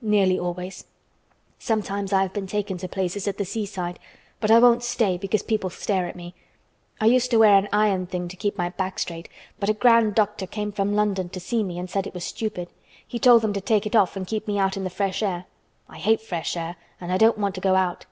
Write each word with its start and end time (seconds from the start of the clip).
"Nearly 0.00 0.38
always. 0.38 0.84
Sometimes 1.58 2.12
I 2.12 2.22
have 2.22 2.32
been 2.32 2.46
taken 2.46 2.78
to 2.78 2.86
places 2.86 3.26
at 3.26 3.36
the 3.36 3.44
seaside, 3.44 3.98
but 4.38 4.48
I 4.48 4.60
won't 4.60 4.84
stay 4.84 5.18
because 5.18 5.42
people 5.42 5.70
stare 5.70 6.06
at 6.06 6.14
me. 6.14 6.36
I 7.00 7.06
used 7.06 7.32
to 7.32 7.38
wear 7.38 7.56
an 7.56 7.68
iron 7.72 8.06
thing 8.06 8.28
to 8.28 8.36
keep 8.36 8.56
my 8.56 8.68
back 8.68 9.00
straight, 9.00 9.28
but 9.58 9.68
a 9.68 9.72
grand 9.74 10.14
doctor 10.14 10.46
came 10.46 10.70
from 10.70 10.94
London 10.94 11.30
to 11.30 11.40
see 11.40 11.64
me 11.64 11.80
and 11.80 11.90
said 11.90 12.06
it 12.06 12.14
was 12.14 12.22
stupid. 12.22 12.68
He 13.04 13.18
told 13.18 13.42
them 13.42 13.52
to 13.54 13.60
take 13.60 13.84
it 13.84 13.96
off 13.96 14.14
and 14.14 14.24
keep 14.24 14.46
me 14.46 14.56
out 14.56 14.76
in 14.76 14.84
the 14.84 14.88
fresh 14.88 15.20
air. 15.20 15.46
I 15.88 15.98
hate 15.98 16.20
fresh 16.20 16.56
air 16.56 16.76
and 17.00 17.10
I 17.12 17.18
don't 17.18 17.38
want 17.38 17.56
to 17.56 17.60
go 17.60 17.74
out." 17.74 18.06